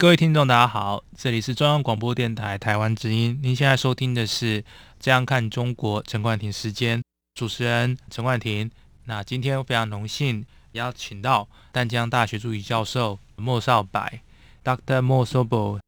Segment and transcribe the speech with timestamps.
[0.00, 3.38] 各位听众，大家好，这里是中央广播电台台湾之音。
[3.42, 4.62] 您现在收听的是
[4.98, 7.02] 《这样看中国》陈冠廷时间，
[7.34, 8.70] 主持人陈冠廷。
[9.04, 14.22] 那今天非常荣幸邀请到淡江大学助理教授莫少白
[14.64, 15.02] （Dr.
[15.02, 15.78] Mo Sobo）。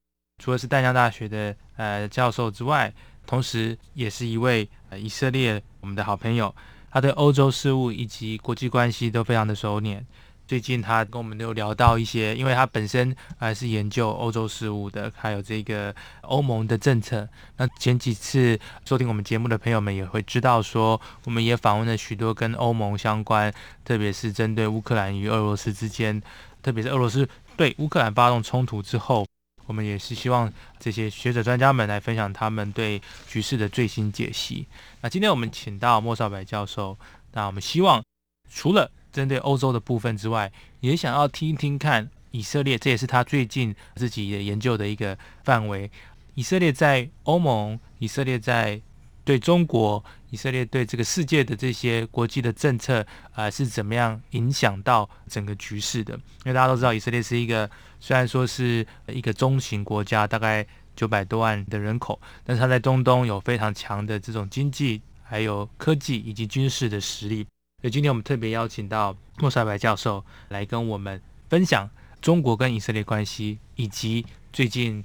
[0.44, 2.92] 除了是淡江大学的呃教授之外，
[3.26, 6.54] 同时也是一位呃以色列我们的好朋友。
[6.90, 10.04] 他对欧洲事务以及国际关系都非常的熟稔。
[10.46, 17.26] 最近他跟我们有聊到一些，因为他本身还是研究欧洲事务的，还有这个欧盟的政策。
[17.56, 23.52] 那前几次收听我们节目的朋友们也会知道，说我们也访问了许多跟欧盟相关，
[23.84, 26.20] 特别是针对乌克兰与俄罗斯之间，
[26.62, 29.26] 特别是俄罗斯对乌克兰发动冲突之后，
[29.66, 34.66] 我们也是希望这些学者专家们来分享他们对局势的最新解析。
[35.00, 36.98] 那今天我们请到莫少白教授，
[37.32, 38.02] 那我们希望
[38.50, 45.90] 除了针对欧洲的部分之外，也想要听听看以色列，这也是他最近自己的研究的一个范围。
[46.34, 48.80] 以色列在欧盟，以色列在
[49.22, 56.14] 对中国，以色列对这个世界的这些国际的政策啊，是怎么样影响到整个局势的？
[56.14, 67.46] 因为大家都知道，以色列是一个虽然说是一个中型国家，大概九百多万的人口，但是它在中东有非常强的这种经济、还有科技以及军事的实力。
[67.82, 75.04] 所以今天我们特别邀请到莫塞白教授来跟我们分享中国跟以色列关系，以及最近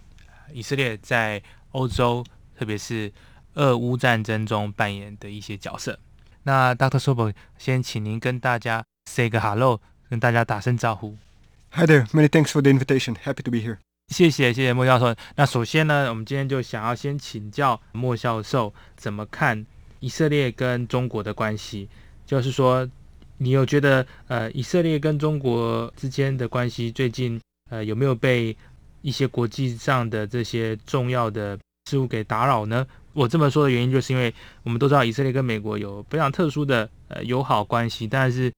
[0.53, 2.23] 以色列在欧洲，
[2.55, 3.11] 特别是
[3.55, 5.99] 俄乌战争中扮演的一些角色。
[6.43, 6.99] 那 Dr.
[6.99, 11.17] Sobo 先请您跟大家 say 个 hello，跟大家打声招呼。
[11.71, 13.15] Hi there, many thanks for the invitation.
[13.15, 13.79] Happy to be here.
[14.09, 15.15] 谢谢谢谢莫教授。
[15.35, 19.65] 那首先呢，我们今天就想要先请教莫教授怎么看
[19.99, 21.89] 以色列跟中国的关系。
[22.27, 22.87] 就是说，
[23.37, 27.39] 你有觉得呃，以色列跟中国之间的关系最近
[27.69, 28.55] 呃有没有被
[29.01, 31.57] 一些国际上的这些重要的
[31.89, 32.85] 事物给打扰呢？
[33.13, 34.31] 我这么说的原因，就是因为
[34.63, 38.51] 我们都知道以色列跟美国有非常特殊的呃友好关系，但是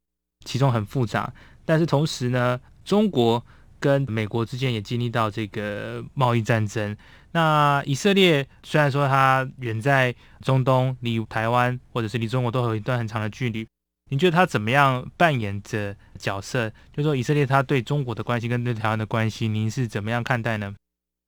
[0.44, 1.31] 其中很复杂。
[1.63, 3.46] 但是同时呢，中国
[3.79, 6.97] 跟美国之间也经历到这个贸易战争。
[7.33, 13.67] 那以色列虽然说它远在中东，离台湾或者是离中国都有一段很长的距离，
[14.11, 16.71] 你觉得它怎么样扮演着角色？
[16.93, 20.75] 就说以色列它对中国的关系跟对台湾的关系，您是怎么样看待呢？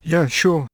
[0.05, 0.67] Yeah, sure.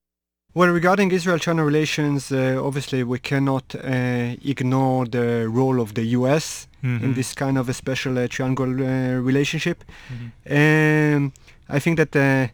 [0.53, 6.67] Well, regarding Israel-China relations, uh, obviously we cannot uh, ignore the role of the U.S.
[6.83, 7.03] Mm-hmm.
[7.03, 9.83] in this kind of a special uh, triangle uh, relationship.
[10.11, 11.15] Mm-hmm.
[11.25, 11.33] Um,
[11.67, 12.49] I think that uh,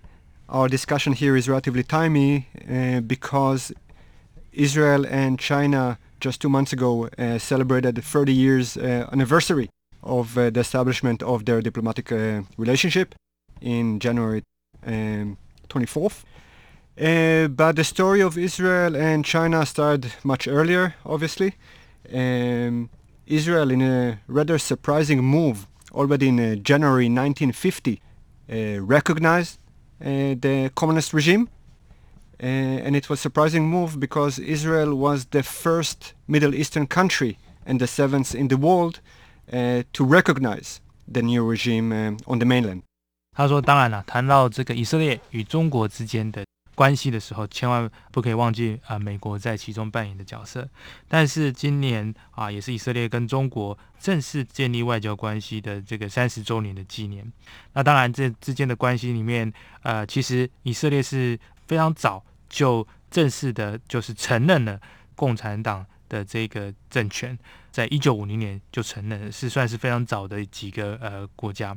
[0.48, 3.72] our discussion here is relatively timely uh, because
[4.52, 9.68] Israel and China just two months ago uh, celebrated the 30 years uh, anniversary
[10.02, 13.14] of uh, the establishment of their diplomatic uh, relationship
[13.60, 14.42] in January
[14.86, 15.36] um,
[15.68, 16.24] 24th.
[17.00, 21.54] Uh, but the story of Israel and China started much earlier, obviously.
[22.12, 22.90] Um,
[23.26, 28.00] Israel, in a rather surprising move, already in January 1950,
[28.80, 29.58] recognized
[29.99, 31.47] the communist regime.
[32.41, 32.45] Uh,
[32.85, 37.79] and it was a surprising move because Israel was the first Middle Eastern country and
[37.79, 39.01] the seventh in the world
[39.51, 41.91] uh, to recognize the new regime
[42.25, 42.83] on the mainland.
[43.35, 50.68] 他说：“当然了，谈到这个以色列与中国之间的 关系的时候，千万不可以忘记啊，美国在其中扮演的角色。
[51.08, 57.32] 但是今年啊，也是以色列跟中国正式建立外交关系的这个三十周年的纪念。
[57.72, 59.52] 那当然，这之间的关系里面，
[59.82, 64.80] 呃，其实以色列是非常早就正式的，就是承认了
[65.14, 67.38] 共产党的这个政权，
[67.70, 71.76] 在一九五零年就承认，是算是非常早的几个呃国家。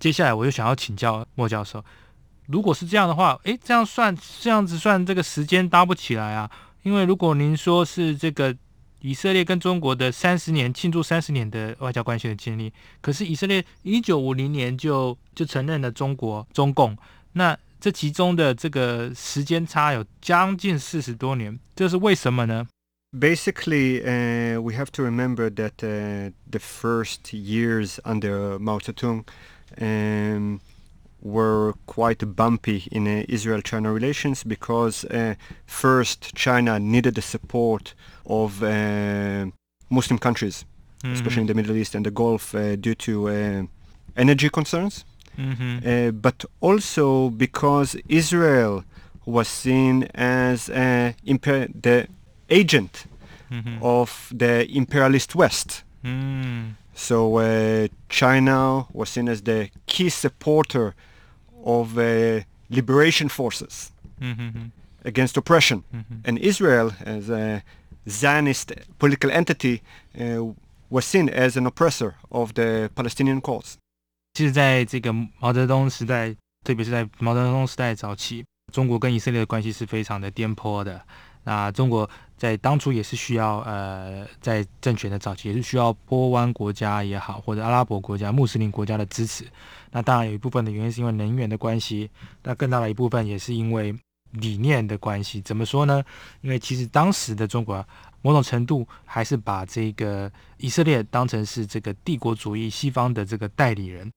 [0.00, 1.82] 接下来，我就想要请教莫教授。
[2.46, 6.50] 如果是这样的话，诶，这样算这样子算这个时间搭不起来啊？
[6.82, 8.54] 因为如果您说是这个
[9.00, 16.96] 以色列跟中国的三十年庆祝三十年的外交关系的建立，可是以色列一九五零年就就承认了中国中共，
[17.32, 22.66] 那这其中的这个时间差有将近四十多年，这是为什么呢
[23.12, 29.24] ？Basically, uh, we have to remember that the first years under Mao Zedong.
[29.78, 30.60] Um,
[31.24, 35.34] were quite bumpy in uh, Israel-China relations because uh,
[35.66, 37.94] first China needed the support
[38.26, 39.46] of uh,
[39.90, 40.66] Muslim countries,
[41.02, 41.14] mm-hmm.
[41.14, 43.62] especially in the Middle East and the Gulf, uh, due to uh,
[44.16, 45.04] energy concerns,
[45.38, 45.78] mm-hmm.
[45.88, 48.84] Uh, but also because Israel
[49.24, 52.06] was seen as imper- the
[52.50, 53.06] agent
[53.50, 53.82] mm-hmm.
[53.82, 55.82] of the imperialist West.
[56.04, 56.74] Mm.
[56.94, 60.94] So China was seen as the key supporter
[61.63, 64.69] of uh, liberation forces mm-hmm.
[65.03, 65.83] against oppression.
[65.93, 66.21] Mm-hmm.
[66.25, 67.61] And Israel, as a
[68.07, 69.81] Zionist political entity,
[70.19, 70.53] uh,
[70.89, 73.75] was seen as an oppressor of the Palestinian cause.
[74.33, 81.01] 其实，在这个毛泽东时代，特别是在毛泽东时代早期，中国跟以色列的关系是非常的颠簸的。
[81.43, 82.07] 那中国
[82.37, 89.45] 在当初也是需要，呃，在政权的早期也是需要波湾国家也好，或者阿拉伯国家、穆斯林国家的支持。
[89.94, 92.10] 那当然有一部分的原因是因为能源的关系，
[92.42, 93.94] 那更大的一部分也是因为
[94.32, 95.40] 理念的关系。
[95.40, 96.02] 怎么说呢？
[96.40, 97.86] 因为其实当时的中国
[98.20, 104.10] 某种程度还是把这个以色列当成是这个帝国主义西方的这个代理人。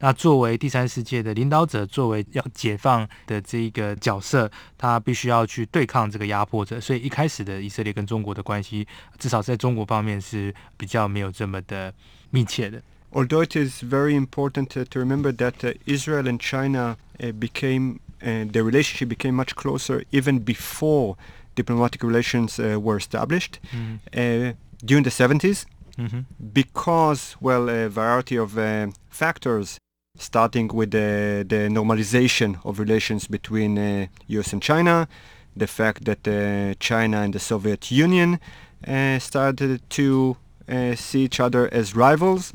[0.00, 6.78] 那作为第三世界的领导者，作为要解放的这一个角色，他必须要去对抗这个压迫者。
[6.78, 8.86] 所以一开始的以色列跟中国的关系，
[9.18, 11.94] 至少在中国方面是比较没有这么的
[12.30, 12.82] 密切的。
[13.14, 18.44] Although it is very important to, to remember that uh, Israel and China uh, became uh,
[18.50, 21.16] the relationship became much closer even before
[21.56, 24.50] diplomatic relations uh, were established mm-hmm.
[24.84, 25.66] during the 70s.
[25.98, 26.20] Mm-hmm.
[26.52, 29.78] Because, well, a variety of uh, factors
[30.16, 35.08] starting with the, the normalization of relations between uh, US and China,
[35.56, 38.38] the fact that uh, China and the Soviet Union
[38.86, 40.36] uh, started to
[40.68, 42.52] uh, see each other as rivals,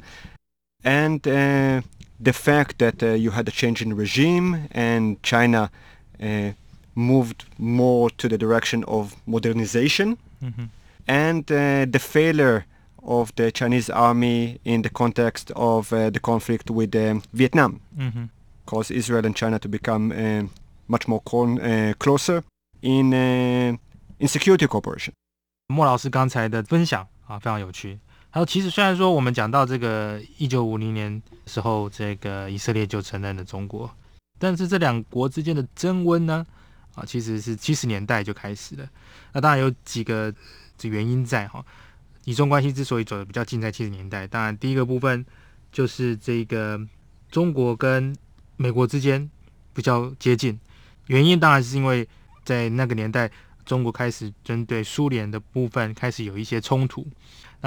[0.86, 1.82] and uh,
[2.20, 5.70] the fact that uh, you had a change in regime and China
[6.94, 10.64] moved more to the direction of modernization, mm-hmm.
[11.06, 12.64] and the failure
[13.02, 18.24] of the Chinese army in the context of uh, the conflict with uh, Vietnam, mm-hmm.
[18.66, 20.46] caused Israel and China to become uh,
[20.86, 22.44] much more con- uh, closer
[22.82, 23.76] in uh,
[24.20, 25.14] in security cooperation.
[25.66, 27.98] 莫老师刚才的分享啊，非常有趣。
[28.29, 33.89] 还有，其实虽然说我们讲到这个一九五零年时候，这个以色列就承认了中国，
[34.37, 36.45] 但是这两国之间的争温呢，
[36.95, 38.87] 啊，其实是七十年代就开始了。
[39.33, 40.33] 那当然有几个
[40.77, 41.65] 这原因在哈。
[42.25, 45.25] 以中关系之所以走的比较近，在七十年代，当然第一个部分
[45.71, 46.77] 就是这个
[47.31, 48.13] 中国跟
[48.57, 49.31] 美国之间
[49.73, 50.59] 比较接近，
[51.05, 52.05] 原因当然是因为
[52.43, 53.31] 在那个年代，
[53.65, 57.07] 中国开始针对苏联的部分开始有一些冲突。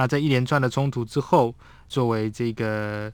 [0.01, 1.55] 那在一连串的冲突之后，
[1.87, 3.13] 作为这个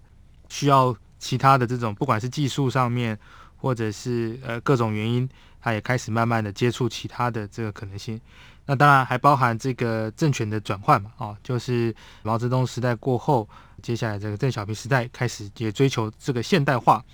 [0.48, 3.18] 需要其他的这种，不管是技术上面，
[3.56, 5.28] 或者是呃各种原因，
[5.60, 8.20] 他也开始慢慢的接触其他的这个可能性。
[8.66, 11.92] 那当然还包含这个政权的转换嘛，哦，就是
[12.22, 13.48] 毛泽东时代过后，
[13.82, 17.04] 接下来这个邓小平时代开始也追求这个现代化。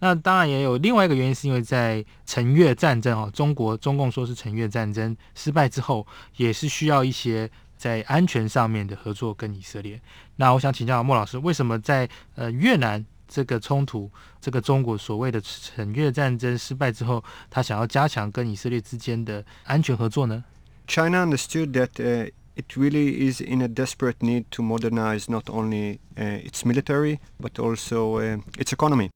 [0.00, 6.04] 那当然也有另外一个原因，是因为在陈越战争哦，中国中共说是陈越战争失败之后，
[6.34, 7.48] 也是需要一些
[7.80, 9.98] 在安全上面的合作跟以色列。
[10.36, 20.44] 那我想请教莫老师，为什么在呃越南这个冲突，这个中国所谓的陈越战争失败之后，他想要加强跟以色列之间的安全合作呢
[20.86, 27.18] ？China understood that it really is in a desperate need to modernize not only its military
[27.40, 28.20] but also
[28.58, 29.08] its economy.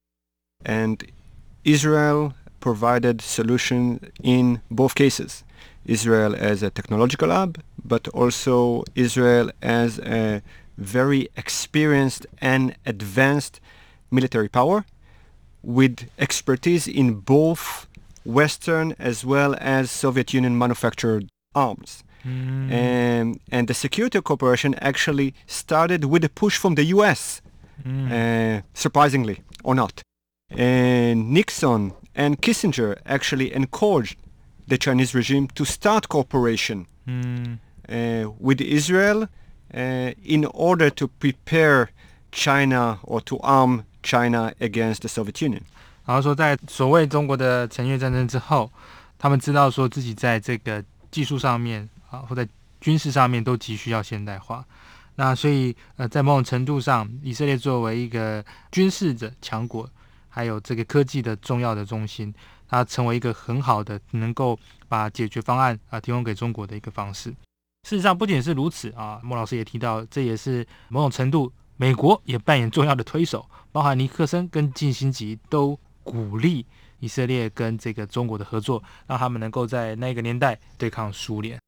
[0.64, 0.98] And
[1.64, 5.42] Israel provided solution in both cases.
[5.84, 10.42] Israel as a technological hub, but also Israel as a
[10.76, 13.60] very experienced and advanced
[14.10, 14.84] military power
[15.62, 17.86] with expertise in both
[18.24, 22.02] Western as well as Soviet Union manufactured arms.
[22.24, 22.70] Mm.
[22.72, 27.42] And, and the security cooperation actually started with a push from the US,
[27.86, 28.10] mm.
[28.10, 30.02] uh, surprisingly or not.
[30.50, 34.16] And Nixon and Kissinger actually encouraged
[34.66, 37.58] the Chinese regime to start cooperation mm.
[37.88, 39.28] Uh, with Israel
[39.72, 41.88] uh, in order to prepare
[42.30, 45.62] China or to arm China against the Soviet Union.
[46.04, 48.70] 然后说，在所谓中国的陈越战争之后，
[49.18, 52.46] 他们知道说自己在这个技术上面啊，或在
[52.80, 54.64] 军事上面都急需要现代化。
[55.16, 59.88] 那所以呃，在某种程度上，以色列作为一个军事的强国，
[60.28, 62.34] 还有这个科技的重要的中心，
[62.68, 67.32] 它成为一个很好的能够把解决方案啊提供给中国的一个方式。
[67.84, 76.64] 事实上，不仅是如此啊，莫老师也提到，这也是某种程度美国也扮演重要的推手，包含尼克森跟基辛吉都鼓励
[76.98, 81.60] 以色列跟这个中国的合作，让他们能够在那个年代对抗苏联。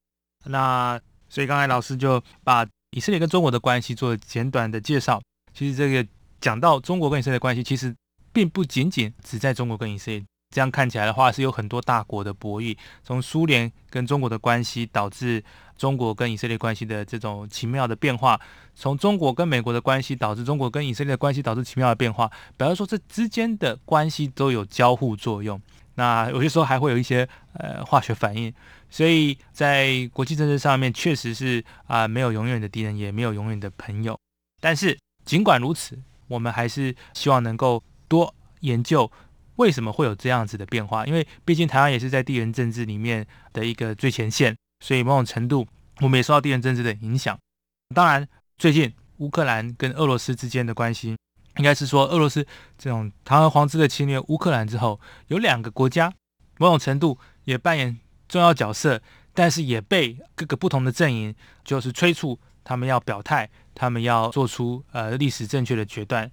[0.47, 5.21] 那所以刚才老师就把以色列跟中国的关系做简短的介绍。
[5.53, 6.09] 其实这个
[6.41, 7.95] 讲到中国跟以色列关系，其实
[8.33, 10.25] 并不仅仅只在中国跟以色列。
[10.57, 15.45] 这样看起来的话，是有很多大国的博弈，从苏联跟中国的关系导致
[15.77, 18.41] 中国跟以色列关系的这种奇妙的变化，
[18.75, 25.61] 从中国跟美国的关系导致中国跟以色列的关系导致奇妙的变化，表示说这之间的关系都有交互作用。
[25.97, 28.51] 那有些时候还会有一些呃化学反应，
[28.89, 34.19] 所以在国际政治上面确实是啊没有永远的敌人，也没有永远的朋友。
[34.63, 35.99] 但是尽管如此，
[36.29, 39.13] 我们还是希望能够多研究。
[39.57, 41.05] 为什么会有这样子的变化？
[41.07, 45.67] 因为毕竟台湾也是在地缘政治里面的一个最前线，所以某种程度
[46.01, 47.39] 我们也受到地缘政治的影响。
[47.95, 48.27] 当然，
[48.59, 51.17] 最近乌克兰跟俄罗斯之间的关系，
[51.57, 52.47] 应该是说俄罗斯
[52.77, 56.13] 这种堂而皇之的侵略乌克兰之后，有两个国家
[56.59, 57.99] 某种程度也扮演
[58.29, 59.01] 重要角色，
[59.33, 61.35] 但是也被各个不同的阵营
[61.65, 66.31] 就是催促他们要表态，他们要做出呃历史正确的决断。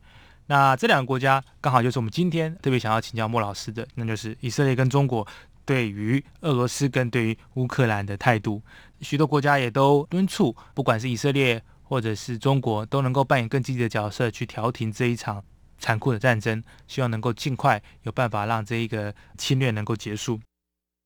[0.54, 5.28] 那这两个国家刚好就是我们今天特别想要请教莫老师的，那就是以色列跟中国
[5.66, 8.62] 对于俄罗斯跟对于乌克兰的态度。
[9.02, 15.44] 许多国家也都敦促，不管是以色列或者是中国，都能够扮演更积极的角色去调停这一场
[15.80, 20.40] 残酷的战争，希望能够尽快有办法让这一个侵略能够结束。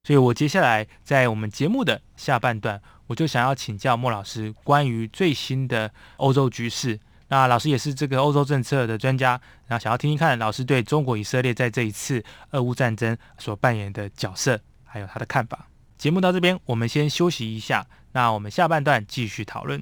[0.03, 6.99] 所以我接下来在我们节目的下半段，我就想要请教莫老师关于最新的欧洲局势。
[7.29, 15.67] 那老师也是这个欧洲政策的专家，那想要听听看老师对中国以色列在这一次俄乌战争所扮演的角色，还有他的看法。
[15.97, 19.81] 节目到这边，我们先休息一下，那我们下半段继续讨论。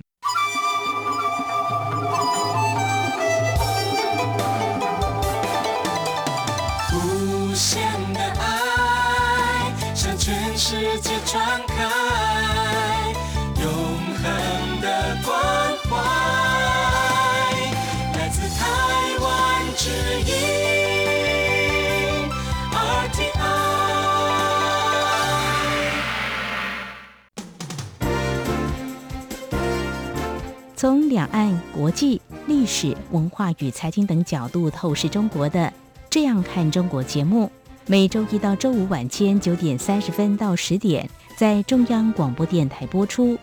[30.77, 35.59] 从两岸、国际、历史文化与财经等角度透视中国的
[36.11, 37.49] 《这样看中国》节目，
[37.87, 43.35] 每周一到周五晚间九点三十分到十点在中央广播电台播出。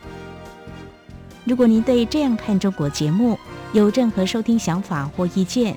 [1.45, 3.37] 如果您对《这样看中国》节目
[3.73, 5.77] 有任何收听想法或意见，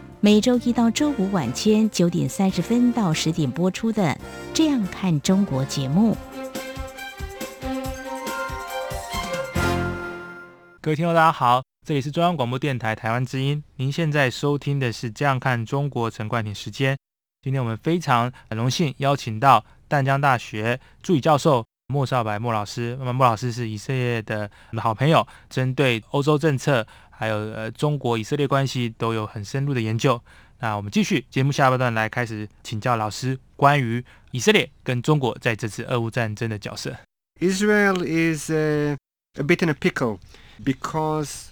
[0.23, 4.03] 每周一到周五晚间九点三十分到十点播出的
[4.53, 6.15] 《这样看中国》节目。
[10.79, 11.63] 各位听众，大家好。
[11.87, 16.95] 这里是中央广播电台台湾之音，您现在收听的是《这样看中国》陈冠廷时间。
[17.41, 22.95] 今天我们非常很荣幸邀请到淡江大学助理教授莫少白莫老师。
[22.99, 26.85] 那么莫老师是以色列的好朋友，针对欧洲政策
[27.20, 30.20] 还有呃中国以色列关系都有很深入的研究。
[30.60, 36.96] 那我们继续节目下半段来开始请教老师关于以色列跟中国在这次俄乌战争的角色。
[37.40, 38.96] Israel is a
[39.42, 40.18] bit in a pickle
[40.64, 41.50] because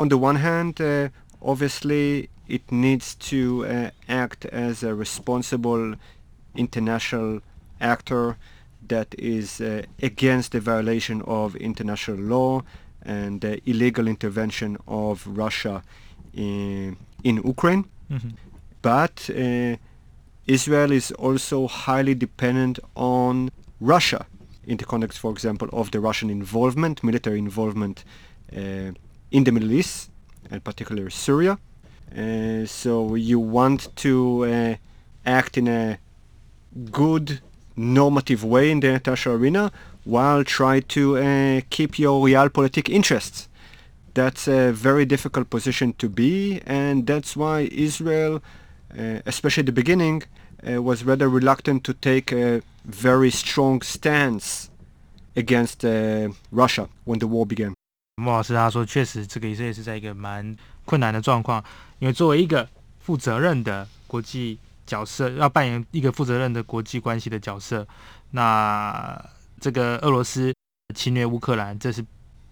[0.00, 1.10] on the one hand, uh,
[1.40, 5.94] obviously, it needs to uh, act as a responsible
[6.54, 7.40] international
[7.80, 8.36] actor
[8.88, 12.62] that is uh, against the violation of international law
[13.07, 15.81] and the illegal intervention of Russia
[16.33, 17.85] in, in Ukraine.
[18.11, 18.29] Mm-hmm.
[18.81, 19.77] But uh,
[20.45, 24.25] Israel is also highly dependent on Russia
[24.65, 28.03] in the context, for example, of the Russian involvement, military involvement
[28.55, 28.91] uh,
[29.31, 30.09] in the Middle East,
[30.51, 31.57] and particularly Syria.
[32.15, 34.75] Uh, so you want to uh,
[35.25, 35.99] act in a
[36.91, 37.41] good
[37.75, 39.71] normative way in the international arena
[40.06, 43.48] while try to uh, keep your realpolitik interests.
[44.14, 48.42] That's a very difficult position to be, and that's why Israel,
[48.92, 50.22] uh, especially at the beginning,
[50.66, 54.68] uh, was rather reluctant to take a very strong stance
[55.34, 57.72] against uh, Russia when the war began.
[58.16, 61.64] 莫老师他说，确实这个以色列是在一个蛮困难的状况，
[61.98, 62.68] 因为作为一个
[63.00, 67.88] 负责任的国际角色，要扮演一个负责任的国际关系的角色，
[68.32, 69.18] 那
[69.59, 70.53] 这个俄罗斯
[70.95, 72.03] 侵略乌克兰，这是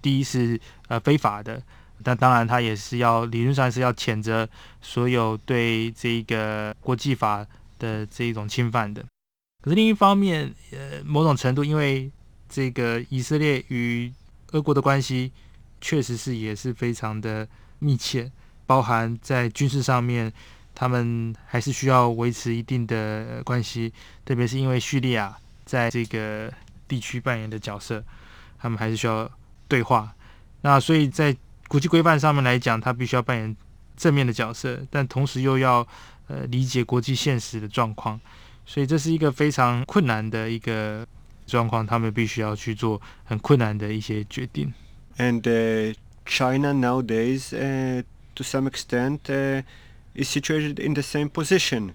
[0.02, 1.62] 第一是呃非法的，
[2.04, 4.48] 但当然他也是要理论上是要谴责
[4.82, 7.46] 所有对这个国际法
[7.80, 9.04] 的这一种侵犯的。
[9.64, 12.12] 可是另一方面，呃，某种程度因为
[12.48, 14.12] 这个以色列与
[14.52, 15.32] 俄国的关系
[15.82, 17.48] 确实是也是非常的
[17.80, 18.32] 密切，
[18.68, 20.32] 包含在军事上面，
[20.76, 23.92] 他们还是需要维持一定的关系，
[24.24, 25.36] 特别是因为叙利亚
[25.66, 26.54] 在这个
[26.88, 28.04] 地区扮演的角色，
[28.60, 29.30] 他们还是需要
[29.68, 30.14] 对话。
[30.62, 31.36] 那所以在
[31.68, 33.56] 国际规范上面来讲，他必须要扮演
[33.96, 35.88] 正面的角色，但同时又要
[36.28, 38.20] 呃理解国际现实的状况，
[38.66, 41.06] 所以这是一个非常困难的一个。
[41.48, 44.74] 状况，他们必须要去做很困难的一些决定。
[45.18, 45.44] And
[46.26, 49.20] China nowadays, uh, to some extent,
[50.16, 51.92] is situated in the same position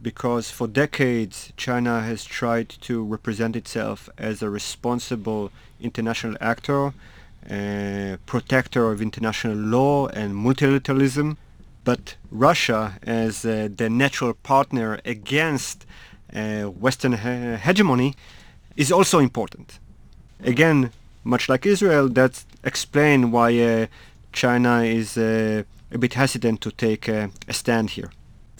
[0.00, 6.92] because for decades China has tried to represent itself as a responsible international actor,
[7.50, 11.36] a protector of international law and multilateralism.
[11.84, 15.84] But Russia, as uh, the natural partner against
[16.34, 18.14] uh, Western he- hegemony,
[18.76, 19.78] is also important.
[20.42, 20.90] Again,
[21.22, 23.86] much like Israel, that explain why uh,
[24.32, 28.10] China is uh, a bit hesitant to take a, a stand here.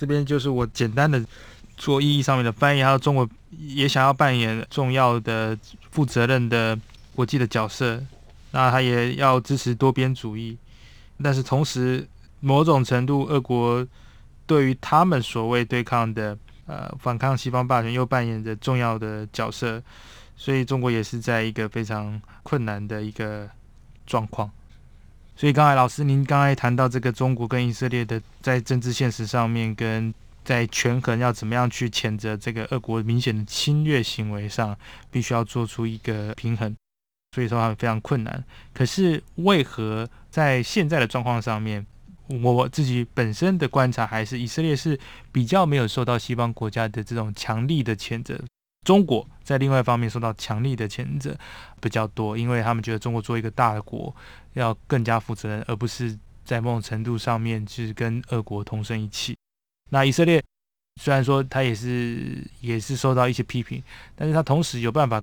[0.05, 1.25] 这边就是我简单的
[1.79, 5.59] 做意义上面的翻译，还有中国也想要扮演重要的、
[5.93, 6.79] 负责任的
[7.15, 7.99] 国际的角色，
[8.51, 10.59] 那他也要支持多边主义，
[11.23, 12.07] 但是同时
[12.41, 13.87] 某种程度，俄国
[14.47, 19.83] 对于他们所谓对抗的呃，反抗西方霸权又扮演着重要的角色，
[20.37, 23.49] 所以中国也是在一个非常困难的一个
[24.07, 24.51] 状况。
[25.37, 30.13] 所以刚才老师您刚才谈到这个中国跟以色列的在政治现实上面，跟
[30.45, 34.77] 在权衡要怎么样去谴责这个俄国明显的侵略行为上，
[35.11, 36.77] 必须要做出一个平衡，
[37.35, 38.45] 所以说它非常困难。
[38.73, 41.85] 可是为何在现在的状况上面？
[42.43, 44.99] 我自己本身的观察还是以色列是
[45.31, 48.41] 比较没有受到西方国家的这种强力的谴责，
[48.85, 51.37] 中国在另外一方面受到强力的谴责
[51.81, 54.15] 比较多，因为他们觉得中国作为一个大国
[54.53, 59.37] 要更加负责任，而不是在某种程度上面是跟俄国同生一气。
[59.91, 60.43] 那以色列
[61.01, 63.83] 虽然说他也是也是受到一些批评，
[64.15, 65.23] 但是他同时有办法，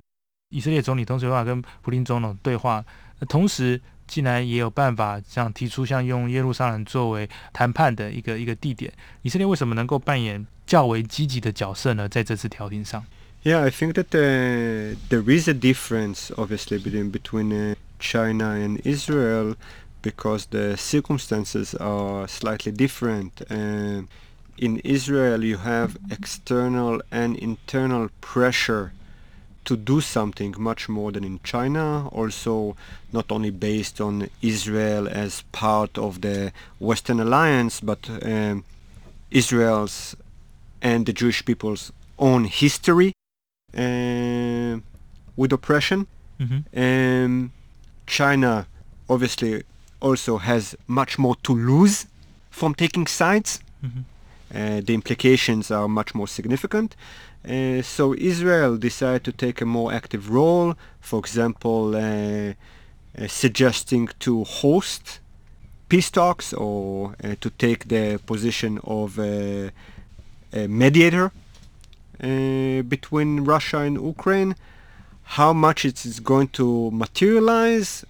[0.50, 2.84] 以色列总理同时有办法跟普林总统对话，
[3.30, 3.80] 同时。
[4.08, 12.10] 竟然也有办法像提出像用耶路撒冷作为谈判的一个一个地点，以色列为什么能够扮演较为积极的角色呢？
[12.10, 13.02] 在这次调停上
[13.44, 19.56] ？Yeah, I think that uh, there is a difference, obviously, between between uh, China and Israel,
[20.04, 23.42] because the circumstances are slightly different.
[23.50, 24.04] Uh,
[24.60, 28.92] in Israel, you have external and internal pressure
[29.66, 32.76] to do something much more than in China, also
[33.12, 38.64] not only based on Israel as part of the Western alliance, but um,
[39.32, 40.16] Israel's
[40.80, 43.14] and the Jewish people's own history
[43.78, 44.80] uh,
[45.36, 46.08] with oppression.
[46.40, 46.80] Mm-hmm.
[46.80, 47.52] Um,
[48.08, 48.68] China
[49.10, 49.64] obviously
[50.02, 52.08] also has much more to lose
[52.50, 53.60] from taking sides.
[53.84, 54.02] Mm-hmm.
[54.54, 56.96] Uh, the implications are much more significant.
[57.48, 62.54] Uh, so Israel decided to take a more active role, for example, uh,
[63.18, 65.20] uh, suggesting to host
[65.90, 69.72] peace talks or uh, to take the position of a,
[70.54, 71.32] a mediator
[72.21, 74.55] between Russia and Ukraine.
[75.39, 78.05] How much it is going to materialize?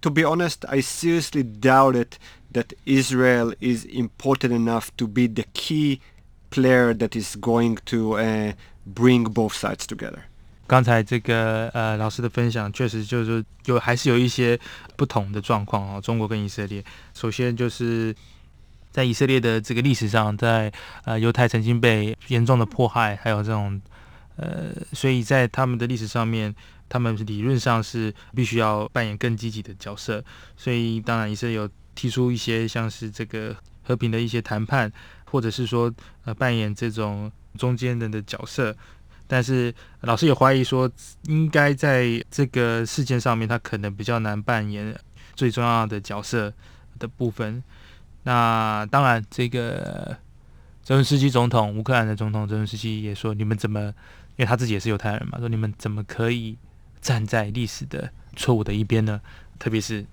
[0.00, 2.18] to be honest, I seriously doubt it
[2.52, 6.00] that Israel is important enough to be the key
[6.50, 8.52] player that is going to uh,
[8.86, 10.22] bring both sides together.
[10.66, 14.58] 刚才这个呃老师的分享，确实就是有还是有一些
[14.96, 16.00] 不同的状况哦。
[16.00, 16.84] 中国跟以色列，
[17.14, 18.14] 首先就是
[18.93, 20.71] 在以色列的这个历史上，在
[21.03, 23.81] 呃犹太曾经被严重的迫害，还有这种
[24.37, 26.55] 呃，所以在他们的历史上面，
[26.87, 30.23] 他们理论上是必须要扮演更积极的角色。
[30.55, 34.89] 所以当然以色列有提出一些像是这个和平的一些谈判。
[35.33, 35.91] 或者是说，
[36.25, 38.77] 呃，扮演这种中间人的角色，
[39.25, 40.87] 但是老师也怀疑说，
[41.23, 44.95] 应该在这个事件上面，他可能比较难扮演
[45.33, 46.53] 最重要的角色
[46.99, 47.63] 的部分。
[48.23, 50.17] 那当然，这个
[50.81, 53.93] 泽连斯基总统，乌克兰的总统泽连斯基也说，你们怎么，因
[54.37, 56.57] 为他自己也是犹太人嘛，说你们怎么可以
[57.01, 59.19] 站在历史的错误的一边呢？
[59.59, 60.05] 特别是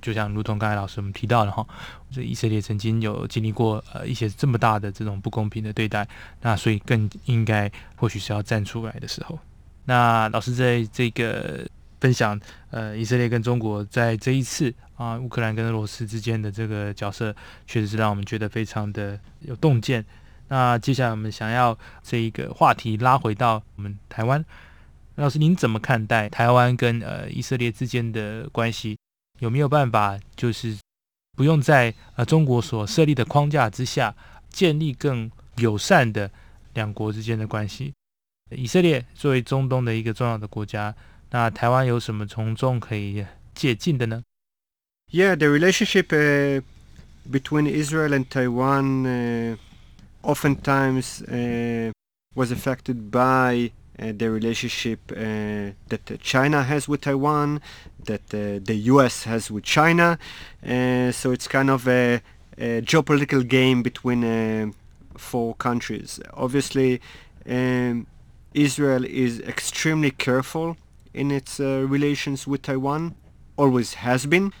[0.00, 1.66] 就像如同刚才老师我们提到的哈，
[2.10, 6.06] 这以色列曾经有经历过呃一些这么大的这种不公平的对待，
[6.42, 9.38] 那所以更应该或许是要站出来的时候。
[9.86, 11.66] 那老师在这个
[12.04, 12.38] 分享
[12.70, 17.34] 呃以色列跟中国在这一次啊乌克兰跟俄罗斯之间的这个角色，
[17.66, 20.04] 确实是让我们觉得非常的有洞见。
[20.48, 24.44] 那接下来我们想要这一个话题拉回到我们台湾，
[25.14, 28.98] 老师您怎么看待台湾跟呃以色列之间的关系？
[29.40, 30.76] 有没有办法就是
[31.34, 34.14] 不用在呃中国所设立的框架之下，
[34.50, 36.30] 建立更友善的
[36.74, 37.94] 两国之间的关系？
[38.50, 40.94] 以色列作为中东的一个重要的国家，
[41.33, 44.23] 那台湾有什么从中可以借鉴的呢？
[45.11, 46.61] Yeah, the relationship uh,
[47.29, 49.05] between Israel and Taiwan.
[49.05, 49.57] Uh...
[50.21, 51.91] oftentimes uh,
[52.35, 57.61] was affected by uh, the relationship uh, that China has with Taiwan,
[58.05, 59.23] that the U.S.
[59.23, 60.17] has with China.
[60.61, 62.21] so it's kind of a,
[62.57, 64.73] a geopolitical game between
[65.17, 66.19] four countries.
[66.33, 67.01] Obviously,
[67.47, 68.07] um,
[68.53, 70.77] Israel is extremely careful
[71.13, 73.13] in its uh, relations with Taiwan,
[73.55, 74.51] always has been,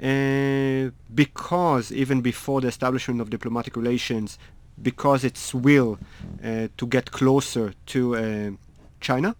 [0.00, 4.36] uh, because even before the establishment of diplomatic relations,
[4.82, 5.98] because its will
[6.44, 8.56] uh, to get closer to uh,
[9.00, 9.34] China.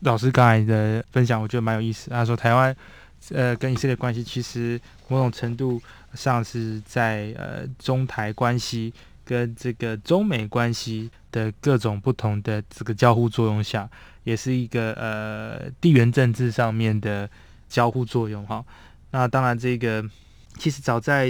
[0.00, 2.08] 老师刚才的分享，我觉得蛮有意思。
[2.10, 2.74] 他说，台湾
[3.30, 5.82] 呃跟以色列关系，其实某种程度
[6.14, 13.89] 上是在呃中台关系跟这个中美关系 的各种不同的这个交互作用下，
[14.23, 17.29] 也是一个呃地缘政治上面的
[17.67, 18.63] 交互作用哈。
[19.11, 20.01] 那当然，这个
[20.57, 21.27] 其实早在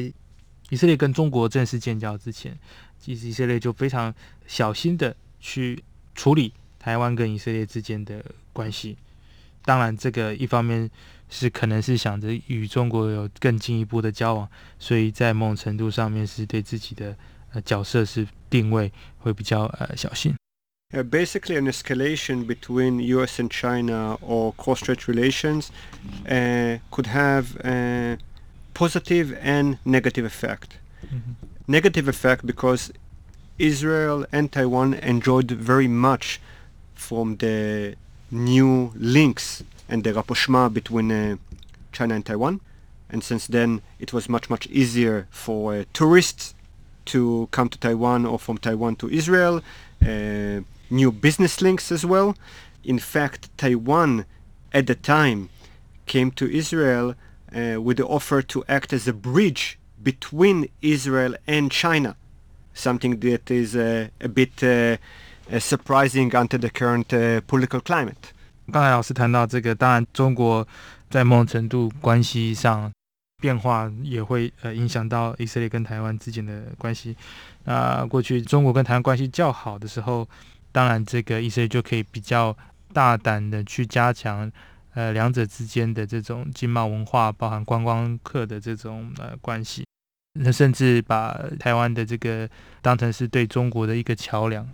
[0.69, 2.55] 以色列跟中国正式建交之前。
[2.99, 4.13] 其实以色列就非常
[4.47, 5.83] 小心的去
[6.15, 8.97] 处理台湾跟以色列之间的关系。
[9.65, 10.89] 当然，这个一方面
[11.29, 14.47] 是可能是想着与中国有更进一步的交往，
[14.79, 17.13] 所以在某种程度上面是对自己的
[17.52, 20.34] 呃角色是定位会比较呃小心。
[20.90, 23.38] Uh, basically, an escalation between U.S.
[23.38, 25.70] and China or cross-strait relations
[26.26, 28.16] uh, could have a
[28.72, 30.78] positive and negative effect.
[31.04, 31.48] Mm-hmm.
[31.68, 32.90] negative effect because
[33.58, 36.40] Israel and Taiwan enjoyed very much
[36.94, 37.94] from the
[38.30, 41.36] new links and the rapprochement between uh,
[41.92, 42.60] China and Taiwan.
[43.10, 46.54] And since then, it was much, much easier for uh, tourists
[47.06, 49.62] to come to Taiwan or from Taiwan to Israel,
[50.02, 52.36] uh, new business links as well.
[52.84, 54.24] In fact, Taiwan
[54.72, 55.48] at the time
[56.06, 57.14] came to Israel
[57.54, 62.16] uh, with the offer to act as a bridge between Israel and China,
[62.74, 64.96] something that is uh, a bit uh,
[65.50, 68.32] uh, surprising under the current uh, political climate.
[68.70, 70.66] 刚才老师谈到这个，当然中国
[71.08, 72.90] 在某种程度关系上
[73.43, 77.13] 变化也会呃影响到以色列跟台湾之间的关系。
[77.65, 80.25] 那过去中国跟台湾关系较好的时候，
[80.71, 82.55] 当然这个以色列就可以比较
[82.93, 84.49] 大胆的去加强
[84.93, 89.83] 呃两者之间的这种经贸文化，包含观光客的这种呃关系。
[90.39, 92.49] 那甚至把台湾的这个
[92.81, 94.65] 当成是对中国的一个桥梁，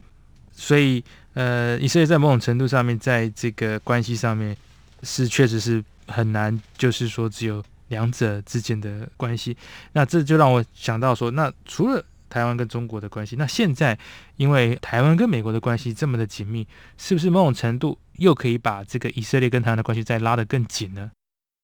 [0.52, 1.04] 所以
[1.34, 4.56] 呃，以色列在某种程度上面，在这个关系上面
[5.02, 9.57] 是确实是很难，就是说只有两者之间的关系。
[9.93, 13.99] 那这就让我想到说，那除了台湾跟中国的关系，那现在
[14.37, 16.67] 因为台湾跟美国的关系这么的紧密，
[16.99, 21.11] 是不是某种程度又可以把这个以色列跟台湾的关系再拉得更紧呢？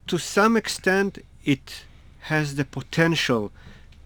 [0.06, 1.60] To some extent, it
[2.28, 3.50] has the potential.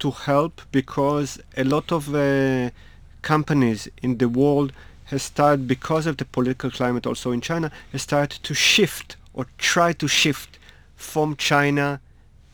[0.00, 2.68] to help because a lot of uh,
[3.22, 4.72] companies in the world
[5.04, 9.46] has started because of the political climate also in China has started to shift or
[9.56, 10.58] try to shift
[10.96, 12.00] from China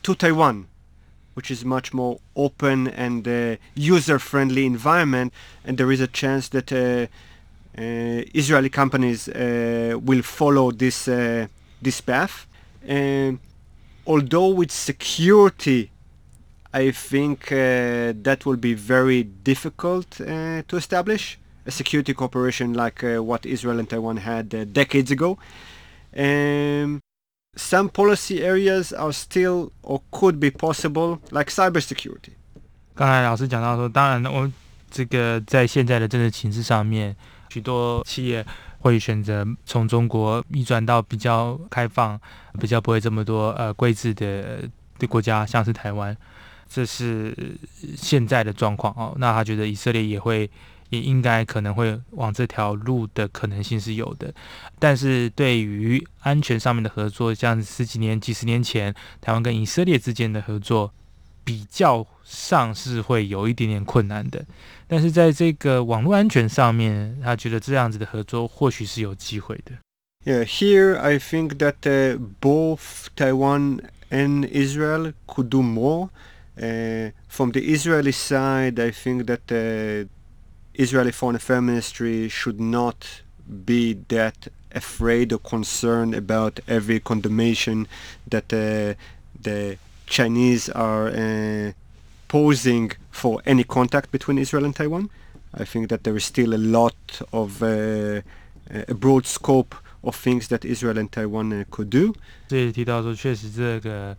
[0.05, 0.67] to Taiwan
[1.35, 5.33] which is much more open and uh, user-friendly environment
[5.65, 7.07] and there is a chance that uh,
[7.77, 9.33] uh Israeli companies uh,
[10.09, 11.47] will follow this uh,
[11.87, 12.35] this path
[12.87, 13.39] and
[14.11, 15.81] although with security
[16.83, 17.37] I think
[18.27, 20.09] that will be very difficult
[20.69, 21.23] to establish
[21.65, 25.29] a security cooperation like what Israel and Taiwan had decades ago.
[26.25, 27.01] Um,
[27.55, 32.33] some policy areas are still or could be possible, like cybersecurity.
[32.93, 34.51] 刚才老师讲到说，当然我
[34.89, 37.15] 这个在现在的政治形势上面，
[37.49, 38.45] 许多企业
[38.79, 42.19] 会选择从中国移转到比较开放、
[42.59, 44.61] 比较不会这么多呃规制的
[44.97, 46.15] 的国家，像是台湾。
[46.67, 47.35] 这是
[47.95, 49.13] 现在的状况哦。
[49.17, 50.49] 那他觉得以色列也会
[50.89, 54.33] 也应该可能会往这条路的可能性是有的。
[54.79, 60.93] 但是对于安全上面的合作，像十几年、几十年前台湾跟以色列之间的合作，
[61.43, 64.45] 比较上是会有一点点困难的。
[64.87, 69.73] 但是在这个网络安全上面，他觉得这样子的合作或许是有机会的。
[70.25, 76.09] Yeah, here I think that uh, both Taiwan and Israel could do more.
[76.57, 80.07] Uh, from the Israeli side, I think that
[80.74, 83.22] Israeli Foreign Affairs Ministry should not
[83.64, 87.86] be that afraid or concerned about every condemnation
[88.28, 88.94] that uh,
[89.42, 91.72] the Chinese are uh,
[92.28, 95.10] posing for any contact between Israel and Taiwan.
[95.52, 98.20] I think that there is still a lot of uh,
[98.70, 102.14] a broad scope of things that Israel and Taiwan uh, could do.
[102.48, 104.16] 这里提到说，确实这个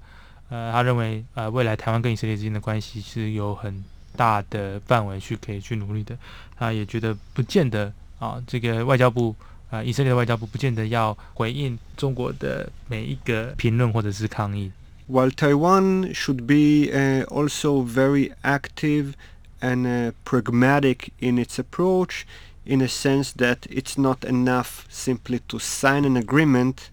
[0.49, 3.81] 呃，他认为呃，未来台湾跟以色列之间的关系是有很
[4.15, 6.17] 大的范围去可以去努力的。
[6.57, 9.35] 他也觉得不见得啊，这个外交部
[9.69, 14.71] 啊，以色列的外交部不见得要回应中国的每一个评论或者是抗议。
[15.07, 19.13] While Taiwan should be uh, also very active
[19.59, 22.21] and uh, pragmatic in its approach,
[22.63, 26.89] in a sense that it's not enough simply to sign an agreement,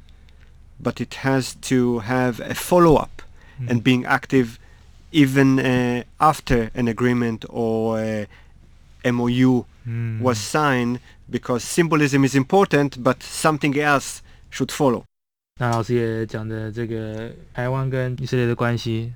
[0.83, 3.23] but it has to have a follow up
[3.61, 3.71] mm.
[3.71, 4.59] and being active
[5.13, 8.27] even uh, after an agreement or uh,
[9.05, 10.21] MOU mm.
[10.21, 10.99] was signed
[11.31, 14.19] because symbolism is important, but something else
[14.51, 15.05] should follow.
[15.61, 19.13] 那老师也讲的这个台湾跟以色列的关系，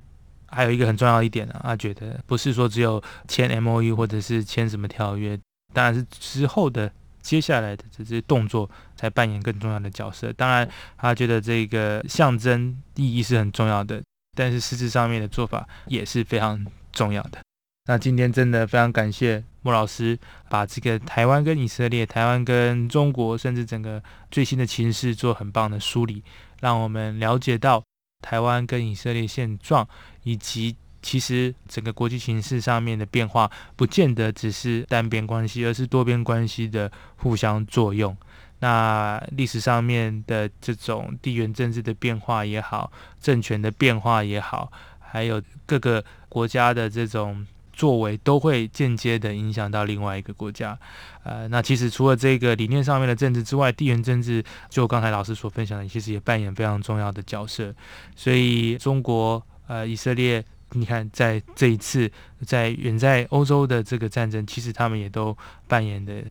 [0.47, 5.39] 还有一个很重要一点呢，他觉得不是说只有签 MOU 或者是签什么条约。
[5.73, 6.91] 当然是之后的
[7.21, 10.31] 接下来的这些动作才扮演更重要的角色。
[10.33, 14.03] 当然，他觉得这个象征意义是很重要的，
[14.38, 17.40] 但是实质上面的做法也是非常重要的。
[17.86, 20.16] 那今天真的非常感谢莫老师，
[20.48, 26.22] 把这个台湾跟以色列、台湾跟中国，甚至整个最新的情势做很棒的梳理，
[26.60, 27.82] 让我们了解到
[28.22, 29.88] 台湾跟以色列现状
[30.22, 30.76] 以及。
[31.00, 38.14] 其实整个国际形势上面的变化，不见得只是单边关系，而是多边关系的互相作用。
[38.60, 42.90] 那历史上面的这种地缘政治的变化也好，
[43.20, 50.78] 政权的变化也好，还有各个国家的这种作为，都会间接的影响到另外一个国家。
[51.22, 57.74] 呃，那其实除了这个理念上面的政治之外，地缘政治就刚才老师所分享的，其实也扮演非常重要的角色。
[58.16, 60.44] 所以中国、呃以色列。
[60.72, 62.12] 你看，在这一次
[62.44, 65.34] 在远在欧洲的这个战争，其实他们也都
[65.66, 66.22] 扮演的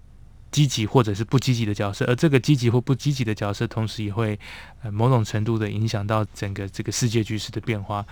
[0.57, 4.39] 积极或者是不积极的角色，而这个积极或不积极的角色，同时也会
[4.81, 8.03] 呃某种程度的影响到整个这个世界局势的变化。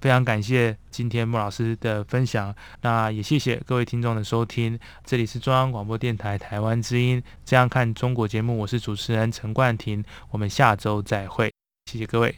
[0.00, 4.76] 非常感谢今天莫老师的分享，那也谢谢各位听众的收听。
[5.04, 11.52] 这里是中央广播电台台湾之音，这样看中国节目，我是主持人陈冠廷，我们下周再会，
[11.88, 12.34] 谢谢各位。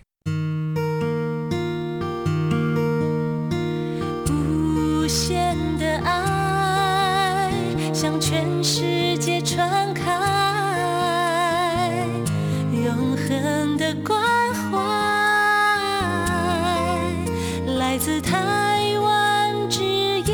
[18.20, 20.33] 台湾之音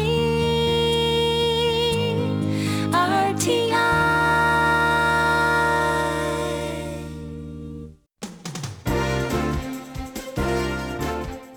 [2.92, 3.74] RTI。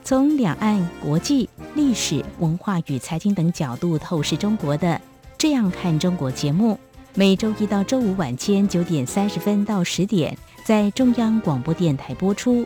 [0.03, 4.99] 从两岸、国际、历史文化与财经等角度透视中国的。
[5.37, 6.79] 这样看中国节目，
[7.15, 12.65] 每周一到周五晚间九点三十分到十点，在中央广播电台播出。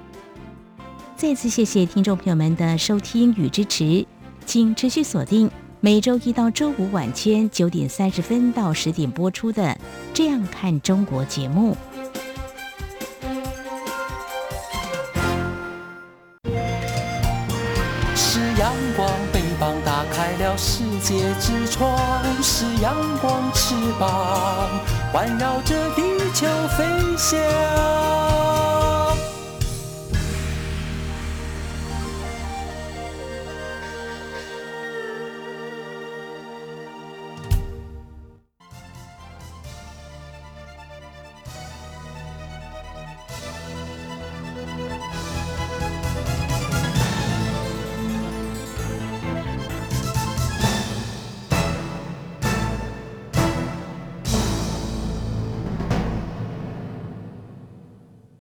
[1.21, 4.03] 再次谢谢听众朋友们的收听与支持，
[4.43, 9.61] 请持续锁定每周一到周五晚间九点三十分到十点播出的
[10.15, 11.77] 《这样看中国》节目。
[18.15, 19.07] 是阳光。
[19.85, 24.69] 打开了世界之窗，是阳光翅膀，
[25.13, 26.01] 环绕着地
[26.33, 26.83] 球飞
[27.15, 28.90] 翔。